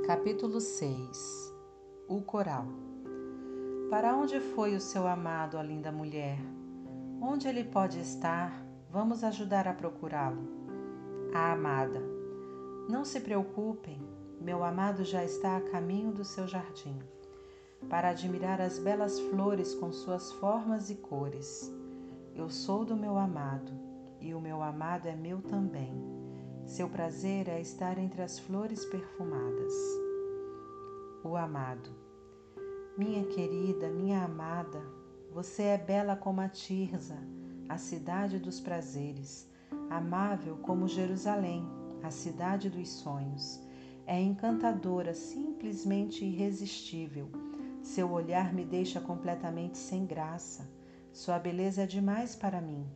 Capítulo 0.07 0.61
6 0.61 1.55
O 2.07 2.21
Coral 2.21 2.86
Para 3.91 4.17
onde 4.17 4.41
foi 4.41 4.75
o 4.75 4.81
seu 4.81 5.07
amado, 5.07 5.57
a 5.57 5.63
linda 5.63 5.93
mulher? 5.93 6.39
Onde 7.23 7.47
ele 7.47 7.63
pode 7.63 8.01
estar? 8.01 8.53
Vamos 8.91 9.23
ajudar 9.23 9.69
a 9.69 9.73
procurá-lo. 9.73 10.43
A 11.33 11.53
amada. 11.53 12.03
Não 12.89 13.05
se 13.05 13.21
preocupem, 13.21 14.03
meu 14.41 14.65
amado 14.65 15.05
já 15.05 15.23
está 15.23 15.57
a 15.57 15.61
caminho 15.61 16.11
do 16.11 16.25
seu 16.25 16.49
jardim, 16.49 16.99
para 17.89 18.09
admirar 18.09 18.61
as 18.61 18.77
belas 18.77 19.21
flores 19.21 19.73
com 19.77 19.93
suas 19.93 20.33
formas 20.33 20.91
e 20.91 20.97
cores. 20.97 21.73
Eu 22.35 22.51
sou 22.51 22.85
do 22.85 22.97
meu 22.97 23.17
amado, 23.17 23.71
e 24.21 24.35
o 24.35 24.41
meu 24.41 24.65
amado 24.65 25.07
é 25.07 25.15
meu 25.15 25.41
também. 25.41 25.95
Seu 26.65 26.89
prazer 26.89 27.49
é 27.49 27.61
estar 27.61 27.99
entre 27.99 28.21
as 28.21 28.37
flores 28.37 28.85
perfumadas. 28.85 29.73
O 31.23 31.37
amado. 31.37 32.06
Minha 32.97 33.27
querida, 33.27 33.91
minha 33.91 34.25
amada, 34.25 34.83
você 35.31 35.65
é 35.65 35.77
bela 35.77 36.17
como 36.17 36.41
a 36.41 36.49
Tirza, 36.49 37.19
a 37.69 37.77
cidade 37.77 38.39
dos 38.39 38.59
prazeres, 38.59 39.47
amável 39.91 40.57
como 40.63 40.89
Jerusalém, 40.89 41.63
a 42.03 42.11
cidade 42.11 42.71
dos 42.71 42.89
sonhos. 42.89 43.61
É 44.07 44.19
encantadora, 44.19 45.13
simplesmente 45.13 46.25
irresistível. 46.25 47.29
Seu 47.83 48.11
olhar 48.11 48.55
me 48.55 48.65
deixa 48.65 48.99
completamente 48.99 49.77
sem 49.77 50.07
graça. 50.07 50.67
Sua 51.13 51.39
beleza 51.39 51.83
é 51.83 51.87
demais 51.87 52.35
para 52.35 52.63
mim. 52.63 52.87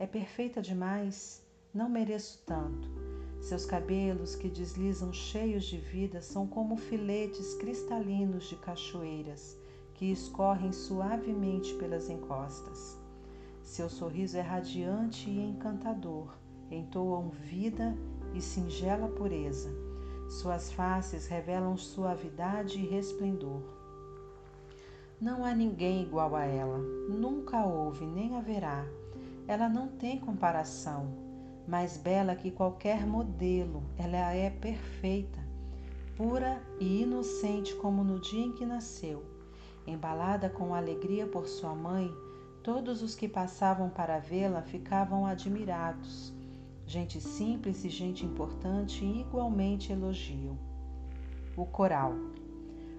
É 0.00 0.06
perfeita 0.06 0.60
demais. 0.60 1.40
Não 1.72 1.88
mereço 1.88 2.42
tanto. 2.44 3.03
Seus 3.44 3.66
cabelos 3.66 4.34
que 4.34 4.48
deslizam 4.48 5.12
cheios 5.12 5.66
de 5.66 5.76
vida 5.76 6.22
são 6.22 6.46
como 6.46 6.78
filetes 6.78 7.52
cristalinos 7.52 8.44
de 8.44 8.56
cachoeiras 8.56 9.54
que 9.92 10.10
escorrem 10.10 10.72
suavemente 10.72 11.74
pelas 11.74 12.08
encostas. 12.08 12.98
Seu 13.62 13.90
sorriso 13.90 14.38
é 14.38 14.40
radiante 14.40 15.28
e 15.28 15.44
encantador, 15.44 16.34
entoam 16.70 17.28
vida 17.28 17.94
e 18.32 18.40
singela 18.40 19.08
pureza. 19.08 19.70
Suas 20.30 20.72
faces 20.72 21.26
revelam 21.26 21.76
suavidade 21.76 22.78
e 22.80 22.86
resplendor. 22.86 23.60
Não 25.20 25.44
há 25.44 25.54
ninguém 25.54 26.02
igual 26.02 26.34
a 26.34 26.46
ela, 26.46 26.78
nunca 27.10 27.62
houve 27.66 28.06
nem 28.06 28.38
haverá. 28.38 28.86
Ela 29.46 29.68
não 29.68 29.86
tem 29.86 30.18
comparação. 30.18 31.23
Mais 31.66 31.96
bela 31.96 32.36
que 32.36 32.50
qualquer 32.50 33.06
modelo, 33.06 33.82
ela 33.96 34.34
é 34.34 34.50
perfeita, 34.50 35.38
pura 36.16 36.62
e 36.78 37.02
inocente 37.02 37.74
como 37.76 38.04
no 38.04 38.20
dia 38.20 38.44
em 38.44 38.52
que 38.52 38.66
nasceu. 38.66 39.24
Embalada 39.86 40.48
com 40.50 40.74
alegria 40.74 41.26
por 41.26 41.46
sua 41.46 41.74
mãe, 41.74 42.10
todos 42.62 43.02
os 43.02 43.14
que 43.14 43.28
passavam 43.28 43.88
para 43.88 44.18
vê-la 44.18 44.62
ficavam 44.62 45.26
admirados. 45.26 46.32
Gente 46.86 47.20
simples 47.20 47.84
e 47.84 47.88
gente 47.88 48.26
importante 48.26 49.04
igualmente 49.04 49.90
elogiam. 49.90 50.58
O 51.56 51.64
coral. 51.64 52.14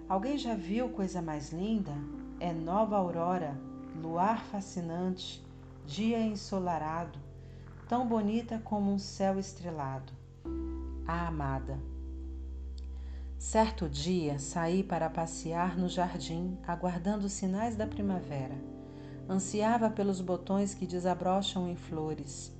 Alguém 0.09 0.37
já 0.37 0.55
viu 0.55 0.89
coisa 0.89 1.21
mais 1.21 1.51
linda? 1.51 1.93
É 2.39 2.51
nova 2.51 2.97
aurora, 2.97 3.55
luar 4.01 4.43
fascinante, 4.45 5.43
dia 5.85 6.19
ensolarado, 6.19 7.17
tão 7.87 8.07
bonita 8.07 8.59
como 8.63 8.91
um 8.91 8.99
céu 8.99 9.39
estrelado. 9.39 10.11
A 11.07 11.27
amada. 11.27 11.79
Certo 13.37 13.87
dia 13.87 14.39
saí 14.39 14.83
para 14.83 15.09
passear 15.09 15.77
no 15.77 15.87
jardim, 15.87 16.57
aguardando 16.65 17.25
os 17.25 17.33
sinais 17.33 17.75
da 17.75 17.85
primavera. 17.85 18.55
Ansiava 19.29 19.89
pelos 19.89 20.21
botões 20.21 20.73
que 20.73 20.85
desabrocham 20.85 21.69
em 21.69 21.75
flores 21.75 22.55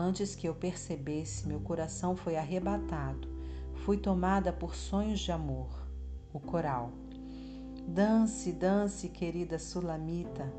Antes 0.00 0.36
que 0.36 0.48
eu 0.48 0.54
percebesse, 0.54 1.48
meu 1.48 1.58
coração 1.58 2.14
foi 2.14 2.36
arrebatado. 2.36 3.26
Fui 3.84 3.96
tomada 3.96 4.52
por 4.52 4.76
sonhos 4.76 5.18
de 5.18 5.32
amor. 5.32 5.68
O 6.32 6.38
coral. 6.38 6.92
Dance, 7.84 8.52
dance, 8.52 9.08
querida 9.08 9.58
Sulamita, 9.58 10.52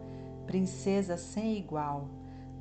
princesa 0.45 1.15
sem 1.15 1.57
igual. 1.57 2.09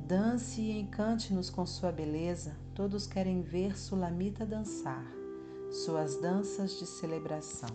Dance 0.08 0.62
e 0.62 0.70
encante-nos 0.70 1.50
com 1.50 1.66
sua 1.66 1.92
beleza. 1.92 2.56
Todos 2.74 3.06
querem 3.06 3.42
ver 3.42 3.78
Sulamita 3.78 4.46
dançar. 4.46 5.04
Suas 5.70 6.16
danças 6.16 6.78
de 6.78 6.86
celebração. 6.86 7.68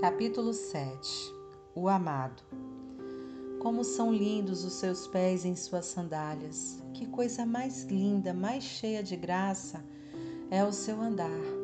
Capítulo 0.00 0.52
7 0.52 1.32
O 1.76 1.88
Amado 1.88 2.42
Como 3.60 3.84
são 3.84 4.12
lindos 4.12 4.64
os 4.64 4.72
seus 4.72 5.06
pés 5.06 5.44
em 5.44 5.54
suas 5.54 5.84
sandálias! 5.86 6.82
Que 6.92 7.06
coisa 7.06 7.46
mais 7.46 7.84
linda, 7.84 8.34
mais 8.34 8.64
cheia 8.64 9.00
de 9.00 9.14
graça 9.14 9.84
é 10.50 10.64
o 10.64 10.72
seu 10.72 11.00
andar! 11.00 11.55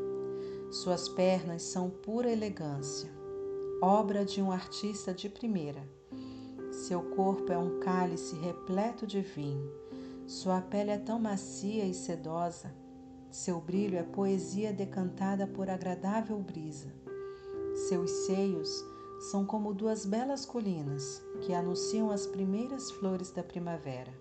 Suas 0.72 1.06
pernas 1.06 1.60
são 1.60 1.90
pura 1.90 2.32
elegância, 2.32 3.10
obra 3.82 4.24
de 4.24 4.40
um 4.40 4.50
artista 4.50 5.12
de 5.12 5.28
primeira. 5.28 5.86
Seu 6.72 7.02
corpo 7.10 7.52
é 7.52 7.58
um 7.58 7.78
cálice 7.78 8.34
repleto 8.36 9.06
de 9.06 9.20
vinho. 9.20 9.70
Sua 10.26 10.62
pele 10.62 10.90
é 10.90 10.96
tão 10.96 11.18
macia 11.18 11.84
e 11.84 11.92
sedosa. 11.92 12.74
Seu 13.30 13.60
brilho 13.60 13.98
é 13.98 14.02
poesia 14.02 14.72
decantada 14.72 15.46
por 15.46 15.68
agradável 15.68 16.38
brisa. 16.38 16.90
Seus 17.86 18.10
seios 18.24 18.82
são 19.30 19.44
como 19.44 19.74
duas 19.74 20.06
belas 20.06 20.46
colinas 20.46 21.22
que 21.42 21.52
anunciam 21.52 22.10
as 22.10 22.26
primeiras 22.26 22.90
flores 22.92 23.30
da 23.30 23.42
primavera. 23.42 24.14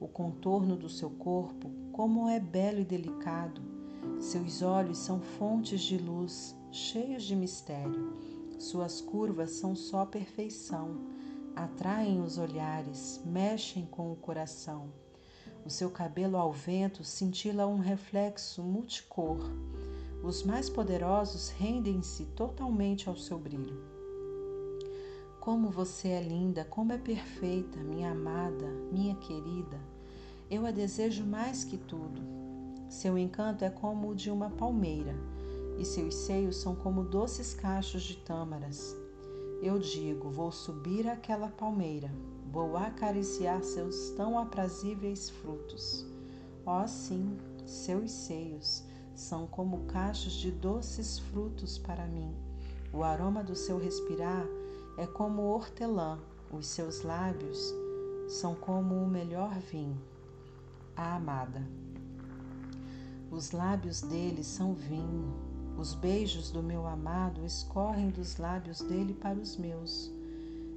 O 0.00 0.08
contorno 0.08 0.76
do 0.76 0.88
seu 0.88 1.08
corpo, 1.08 1.70
como 1.92 2.28
é 2.28 2.40
belo 2.40 2.80
e 2.80 2.84
delicado. 2.84 3.67
Seus 4.20 4.62
olhos 4.62 4.98
são 4.98 5.20
fontes 5.20 5.80
de 5.80 5.98
luz, 5.98 6.56
cheios 6.70 7.22
de 7.24 7.36
mistério. 7.36 8.16
Suas 8.58 9.00
curvas 9.00 9.50
são 9.52 9.74
só 9.74 10.04
perfeição, 10.04 10.98
atraem 11.54 12.20
os 12.20 12.38
olhares, 12.38 13.20
mexem 13.24 13.86
com 13.86 14.12
o 14.12 14.16
coração. 14.16 14.92
O 15.64 15.70
seu 15.70 15.90
cabelo 15.90 16.36
ao 16.36 16.52
vento 16.52 17.04
cintila 17.04 17.66
um 17.66 17.78
reflexo 17.78 18.62
multicor 18.62 19.38
os 20.22 20.42
mais 20.42 20.68
poderosos 20.68 21.50
rendem-se 21.50 22.24
totalmente 22.26 23.08
ao 23.08 23.16
seu 23.16 23.38
brilho. 23.38 23.80
Como 25.40 25.70
você 25.70 26.08
é 26.08 26.20
linda, 26.20 26.64
como 26.64 26.92
é 26.92 26.98
perfeita, 26.98 27.78
minha 27.78 28.10
amada, 28.10 28.66
minha 28.92 29.14
querida. 29.14 29.80
Eu 30.50 30.66
a 30.66 30.70
desejo 30.70 31.24
mais 31.24 31.62
que 31.62 31.78
tudo. 31.78 32.20
Seu 32.88 33.18
encanto 33.18 33.64
é 33.64 33.70
como 33.70 34.10
o 34.10 34.14
de 34.14 34.30
uma 34.30 34.48
palmeira, 34.50 35.14
e 35.78 35.84
seus 35.84 36.14
seios 36.14 36.56
são 36.56 36.74
como 36.74 37.04
doces 37.04 37.54
cachos 37.54 38.02
de 38.02 38.16
tâmaras. 38.16 38.96
Eu 39.62 39.78
digo: 39.78 40.30
vou 40.30 40.50
subir 40.50 41.06
àquela 41.08 41.48
palmeira, 41.48 42.10
vou 42.50 42.76
acariciar 42.76 43.62
seus 43.62 44.10
tão 44.10 44.38
aprazíveis 44.38 45.28
frutos. 45.28 46.06
Oh, 46.64 46.86
sim, 46.88 47.36
seus 47.66 48.10
seios 48.10 48.82
são 49.14 49.46
como 49.46 49.84
cachos 49.86 50.32
de 50.32 50.50
doces 50.50 51.18
frutos 51.18 51.76
para 51.76 52.06
mim. 52.06 52.34
O 52.92 53.02
aroma 53.02 53.42
do 53.42 53.54
seu 53.54 53.78
respirar 53.78 54.46
é 54.96 55.06
como 55.06 55.42
hortelã, 55.42 56.18
os 56.50 56.66
seus 56.66 57.02
lábios 57.02 57.74
são 58.28 58.54
como 58.54 58.94
o 58.94 59.08
melhor 59.08 59.58
vinho. 59.58 60.00
A 60.96 61.16
amada. 61.16 61.62
Os 63.30 63.50
lábios 63.50 64.00
dele 64.00 64.42
são 64.42 64.72
vinho, 64.72 65.34
os 65.76 65.94
beijos 65.94 66.50
do 66.50 66.62
meu 66.62 66.86
amado 66.86 67.44
escorrem 67.44 68.08
dos 68.08 68.38
lábios 68.38 68.80
dele 68.80 69.12
para 69.12 69.38
os 69.38 69.56
meus. 69.56 70.10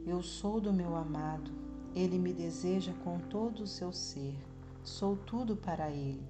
Eu 0.05 0.21
sou 0.21 0.59
do 0.59 0.73
meu 0.73 0.95
amado, 0.95 1.49
ele 1.95 2.19
me 2.19 2.33
deseja 2.33 2.91
com 3.05 3.19
todo 3.19 3.63
o 3.63 3.67
seu 3.67 3.93
ser, 3.93 4.37
sou 4.83 5.15
tudo 5.15 5.55
para 5.55 5.89
ele. 5.89 6.27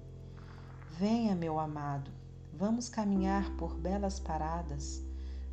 Venha, 0.96 1.34
meu 1.34 1.58
amado, 1.58 2.10
vamos 2.52 2.88
caminhar 2.88 3.50
por 3.56 3.74
belas 3.74 4.20
paradas, 4.20 5.02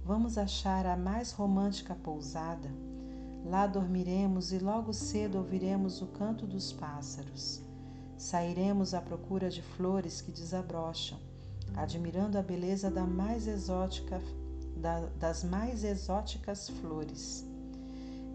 vamos 0.06 0.38
achar 0.38 0.86
a 0.86 0.96
mais 0.96 1.32
romântica 1.32 1.96
pousada. 1.96 2.70
Lá 3.44 3.66
dormiremos 3.66 4.52
e 4.52 4.60
logo 4.60 4.94
cedo 4.94 5.40
ouviremos 5.40 6.02
o 6.02 6.08
canto 6.08 6.46
dos 6.46 6.72
pássaros. 6.72 7.69
Sairemos 8.20 8.94
à 8.94 9.00
procura 9.00 9.50
de 9.50 9.62
flores 9.62 10.20
que 10.20 10.30
desabrocham, 10.30 11.18
admirando 11.74 12.38
a 12.38 12.42
beleza 12.42 12.92
da 12.92 13.06
mais 13.06 13.48
exótica, 13.48 14.22
da, 14.76 15.06
das 15.18 15.46
mais 15.46 15.86
exóticas 15.86 16.68
flores 16.68 17.48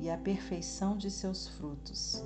e 0.01 0.09
a 0.09 0.17
perfeição 0.17 0.97
de 0.97 1.11
seus 1.11 1.49
frutos. 1.49 2.25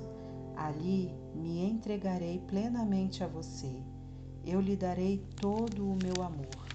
Ali 0.55 1.13
me 1.35 1.59
entregarei 1.59 2.39
plenamente 2.47 3.25
a 3.25 3.27
você. 3.27 3.83
Eu 4.45 4.61
lhe 4.61 4.77
darei 4.77 5.21
todo 5.35 5.83
o 5.83 5.97
meu 6.01 6.23
amor. 6.23 6.65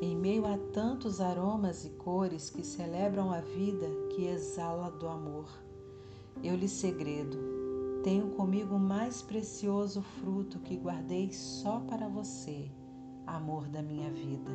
Em 0.00 0.16
meio 0.16 0.44
a 0.44 0.58
tantos 0.72 1.20
aromas 1.20 1.84
e 1.84 1.90
cores 1.90 2.50
que 2.50 2.66
celebram 2.66 3.32
a 3.32 3.40
vida 3.40 3.86
que 4.10 4.26
exala 4.26 4.90
do 4.90 5.06
amor, 5.06 5.48
eu 6.42 6.56
lhe 6.56 6.68
segredo 6.68 7.61
tenho 8.02 8.30
comigo 8.30 8.74
o 8.74 8.80
mais 8.80 9.22
precioso 9.22 10.02
fruto 10.02 10.58
que 10.58 10.76
guardei 10.76 11.32
só 11.32 11.78
para 11.80 12.08
você, 12.08 12.68
amor 13.24 13.68
da 13.68 13.80
minha 13.80 14.10
vida. 14.10 14.50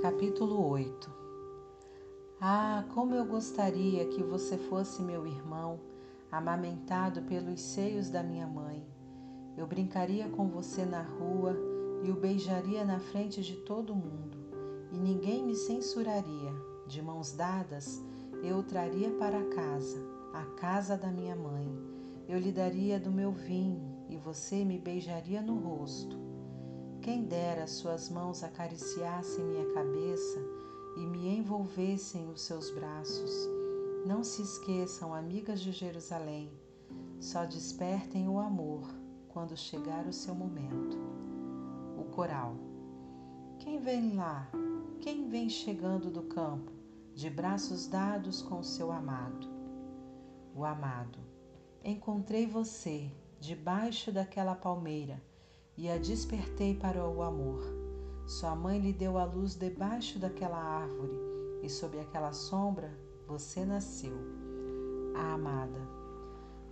Capítulo 0.00 0.66
8 0.66 1.10
Ah, 2.40 2.84
como 2.94 3.14
eu 3.14 3.26
gostaria 3.26 4.06
que 4.06 4.22
você 4.22 4.56
fosse 4.56 5.02
meu 5.02 5.26
irmão, 5.26 5.78
amamentado 6.32 7.22
pelos 7.22 7.60
seios 7.60 8.08
da 8.08 8.22
minha 8.22 8.46
mãe. 8.46 8.86
Eu 9.56 9.66
brincaria 9.66 10.28
com 10.30 10.48
você 10.48 10.84
na 10.86 11.02
rua 11.02 11.73
e 12.04 12.10
o 12.10 12.14
beijaria 12.14 12.84
na 12.84 13.00
frente 13.00 13.42
de 13.42 13.56
todo 13.56 13.94
mundo, 13.94 14.36
e 14.92 14.98
ninguém 14.98 15.42
me 15.42 15.56
censuraria. 15.56 16.52
De 16.86 17.00
mãos 17.00 17.32
dadas, 17.32 17.98
eu 18.42 18.58
o 18.58 18.62
traria 18.62 19.10
para 19.12 19.42
casa, 19.46 20.04
a 20.34 20.44
casa 20.60 20.98
da 20.98 21.10
minha 21.10 21.34
mãe. 21.34 21.66
Eu 22.28 22.38
lhe 22.38 22.52
daria 22.52 23.00
do 23.00 23.10
meu 23.10 23.32
vinho, 23.32 24.04
e 24.10 24.18
você 24.18 24.66
me 24.66 24.78
beijaria 24.78 25.40
no 25.40 25.58
rosto. 25.58 26.18
Quem 27.00 27.24
dera 27.24 27.66
suas 27.66 28.10
mãos 28.10 28.44
acariciassem 28.44 29.42
minha 29.42 29.72
cabeça 29.72 30.40
e 30.98 31.06
me 31.06 31.38
envolvessem 31.38 32.28
os 32.28 32.42
seus 32.42 32.70
braços. 32.70 33.48
Não 34.06 34.22
se 34.22 34.42
esqueçam, 34.42 35.14
amigas 35.14 35.58
de 35.58 35.72
Jerusalém, 35.72 36.52
só 37.18 37.46
despertem 37.46 38.28
o 38.28 38.38
amor 38.38 38.86
quando 39.28 39.56
chegar 39.56 40.06
o 40.06 40.12
seu 40.12 40.34
momento 40.34 41.03
coral. 42.14 42.54
Quem 43.58 43.80
vem 43.80 44.14
lá? 44.14 44.48
Quem 45.00 45.28
vem 45.28 45.48
chegando 45.48 46.10
do 46.10 46.22
campo, 46.22 46.70
de 47.12 47.28
braços 47.28 47.88
dados 47.88 48.40
com 48.40 48.62
seu 48.62 48.92
amado? 48.92 49.48
O 50.54 50.64
amado. 50.64 51.18
Encontrei 51.82 52.46
você 52.46 53.10
debaixo 53.40 54.12
daquela 54.12 54.54
palmeira 54.54 55.20
e 55.76 55.90
a 55.90 55.98
despertei 55.98 56.76
para 56.76 57.04
o 57.04 57.20
amor. 57.20 57.64
Sua 58.26 58.54
mãe 58.54 58.78
lhe 58.78 58.92
deu 58.92 59.18
a 59.18 59.24
luz 59.24 59.56
debaixo 59.56 60.18
daquela 60.18 60.56
árvore 60.56 61.18
e 61.62 61.68
sob 61.68 61.98
aquela 61.98 62.32
sombra 62.32 62.96
você 63.26 63.64
nasceu. 63.64 64.16
A 65.16 65.34
amada. 65.34 65.80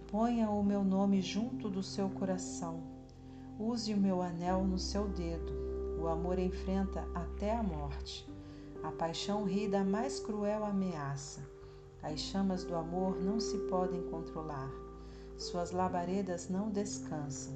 Ponha 0.06 0.48
o 0.50 0.62
meu 0.62 0.84
nome 0.84 1.20
junto 1.20 1.68
do 1.68 1.82
seu 1.82 2.08
coração 2.10 2.91
Use 3.58 3.92
o 3.92 3.96
meu 3.96 4.22
anel 4.22 4.64
no 4.64 4.78
seu 4.78 5.06
dedo. 5.08 5.52
O 6.00 6.08
amor 6.08 6.38
enfrenta 6.38 7.06
até 7.14 7.54
a 7.54 7.62
morte. 7.62 8.26
A 8.82 8.90
paixão 8.90 9.44
ri 9.44 9.68
da 9.68 9.84
mais 9.84 10.18
cruel 10.18 10.64
ameaça. 10.64 11.46
As 12.02 12.18
chamas 12.18 12.64
do 12.64 12.74
amor 12.74 13.22
não 13.22 13.38
se 13.38 13.56
podem 13.68 14.02
controlar. 14.10 14.70
Suas 15.36 15.70
labaredas 15.70 16.48
não 16.48 16.70
descansam. 16.70 17.54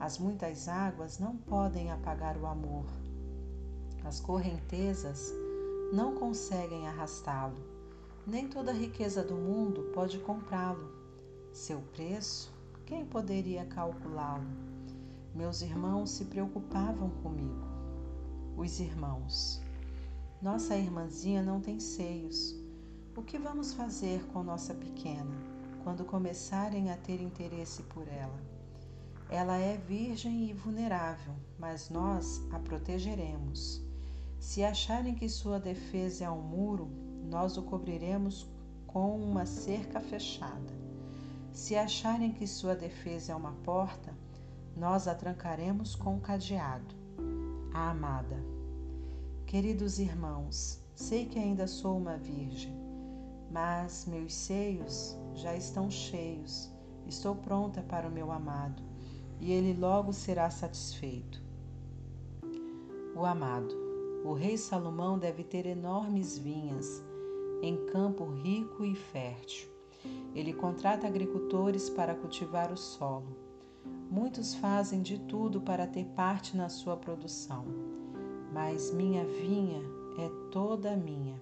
As 0.00 0.18
muitas 0.18 0.66
águas 0.66 1.18
não 1.18 1.36
podem 1.36 1.92
apagar 1.92 2.36
o 2.38 2.46
amor. 2.46 2.86
As 4.04 4.20
correntezas 4.20 5.32
não 5.92 6.14
conseguem 6.14 6.88
arrastá-lo. 6.88 7.58
Nem 8.26 8.48
toda 8.48 8.70
a 8.70 8.74
riqueza 8.74 9.22
do 9.22 9.34
mundo 9.34 9.90
pode 9.94 10.18
comprá-lo. 10.18 10.90
Seu 11.52 11.80
preço, 11.92 12.52
quem 12.86 13.04
poderia 13.04 13.64
calculá-lo? 13.66 14.77
Meus 15.38 15.62
irmãos 15.62 16.10
se 16.10 16.24
preocupavam 16.24 17.10
comigo. 17.22 17.64
Os 18.56 18.80
irmãos. 18.80 19.62
Nossa 20.42 20.76
irmãzinha 20.76 21.44
não 21.44 21.60
tem 21.60 21.78
seios. 21.78 22.56
O 23.16 23.22
que 23.22 23.38
vamos 23.38 23.72
fazer 23.72 24.20
com 24.32 24.42
nossa 24.42 24.74
pequena 24.74 25.30
quando 25.84 26.04
começarem 26.04 26.90
a 26.90 26.96
ter 26.96 27.22
interesse 27.22 27.84
por 27.84 28.08
ela? 28.08 28.42
Ela 29.30 29.56
é 29.58 29.76
virgem 29.76 30.50
e 30.50 30.52
vulnerável, 30.52 31.34
mas 31.56 31.88
nós 31.88 32.42
a 32.50 32.58
protegeremos. 32.58 33.80
Se 34.40 34.64
acharem 34.64 35.14
que 35.14 35.28
sua 35.28 35.60
defesa 35.60 36.24
é 36.24 36.30
um 36.30 36.42
muro, 36.42 36.90
nós 37.30 37.56
o 37.56 37.62
cobriremos 37.62 38.44
com 38.88 39.16
uma 39.16 39.46
cerca 39.46 40.00
fechada. 40.00 40.74
Se 41.52 41.76
acharem 41.76 42.32
que 42.32 42.44
sua 42.44 42.74
defesa 42.74 43.30
é 43.30 43.36
uma 43.36 43.52
porta, 43.62 44.12
nós 44.78 45.08
a 45.08 45.14
trancaremos 45.14 45.96
com 45.96 46.14
um 46.14 46.20
cadeado. 46.20 46.94
A 47.74 47.90
amada. 47.90 48.36
Queridos 49.44 49.98
irmãos, 49.98 50.80
sei 50.94 51.26
que 51.26 51.38
ainda 51.38 51.66
sou 51.66 51.98
uma 51.98 52.16
virgem, 52.16 52.72
mas 53.50 54.06
meus 54.06 54.32
seios 54.32 55.16
já 55.34 55.56
estão 55.56 55.90
cheios. 55.90 56.72
Estou 57.08 57.34
pronta 57.34 57.82
para 57.82 58.06
o 58.06 58.10
meu 58.10 58.30
amado, 58.30 58.82
e 59.40 59.50
ele 59.50 59.78
logo 59.78 60.12
será 60.12 60.48
satisfeito. 60.48 61.42
O 63.16 63.24
amado. 63.24 63.74
O 64.24 64.32
rei 64.32 64.56
Salomão 64.56 65.18
deve 65.18 65.42
ter 65.42 65.66
enormes 65.66 66.38
vinhas 66.38 67.02
em 67.62 67.86
campo 67.86 68.26
rico 68.26 68.84
e 68.84 68.94
fértil. 68.94 69.68
Ele 70.34 70.52
contrata 70.52 71.06
agricultores 71.06 71.90
para 71.90 72.14
cultivar 72.14 72.70
o 72.72 72.76
solo 72.76 73.47
Muitos 74.10 74.54
fazem 74.54 75.02
de 75.02 75.18
tudo 75.18 75.60
para 75.60 75.86
ter 75.86 76.04
parte 76.16 76.56
na 76.56 76.68
sua 76.68 76.96
produção, 76.96 77.64
mas 78.52 78.90
minha 78.92 79.24
vinha 79.24 79.82
é 80.18 80.28
toda 80.50 80.96
minha 80.96 81.40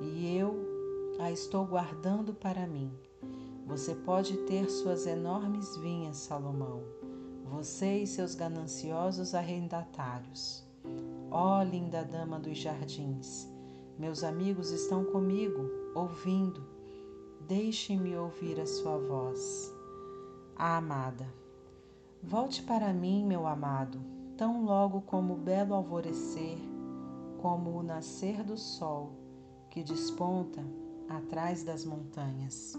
e 0.00 0.36
eu 0.36 0.72
a 1.18 1.30
estou 1.30 1.64
guardando 1.64 2.34
para 2.34 2.66
mim. 2.66 2.90
Você 3.66 3.94
pode 3.94 4.36
ter 4.38 4.68
suas 4.68 5.06
enormes 5.06 5.76
vinhas, 5.76 6.16
Salomão, 6.16 6.82
você 7.44 7.98
e 8.02 8.06
seus 8.06 8.34
gananciosos 8.34 9.34
arrendatários. 9.34 10.66
Ó 11.30 11.60
oh, 11.60 11.62
linda 11.62 12.04
dama 12.04 12.38
dos 12.40 12.58
jardins, 12.58 13.48
meus 13.98 14.24
amigos 14.24 14.70
estão 14.70 15.04
comigo, 15.04 15.70
ouvindo. 15.94 16.66
Deixem-me 17.46 18.16
ouvir 18.16 18.60
a 18.60 18.66
sua 18.66 18.98
voz. 18.98 19.72
A 20.56 20.78
amada. 20.78 21.41
Volte 22.22 22.62
para 22.62 22.92
mim, 22.92 23.26
meu 23.26 23.48
amado, 23.48 24.00
tão 24.36 24.64
logo 24.64 25.00
como 25.00 25.34
o 25.34 25.36
belo 25.36 25.74
alvorecer, 25.74 26.56
como 27.38 27.70
o 27.70 27.82
nascer 27.82 28.44
do 28.44 28.56
sol 28.56 29.10
que 29.68 29.82
desponta 29.82 30.64
atrás 31.08 31.64
das 31.64 31.84
montanhas. 31.84 32.78